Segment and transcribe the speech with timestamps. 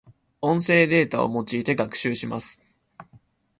[0.41, 2.59] 音声データを用いて学習します。